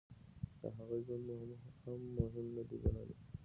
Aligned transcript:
د 0.61 0.63
هغه 0.75 0.97
ژوند 1.05 1.23
مو 1.27 1.35
هم 1.83 2.01
مهم 2.17 2.45
نه 2.55 2.63
دی 2.67 2.77
ګڼلی. 2.83 3.15